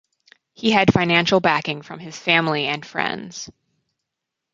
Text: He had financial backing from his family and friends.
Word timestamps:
He 0.55 0.71
had 0.71 0.91
financial 0.91 1.39
backing 1.41 1.83
from 1.83 1.99
his 1.99 2.17
family 2.17 2.65
and 2.65 2.83
friends. 2.83 3.51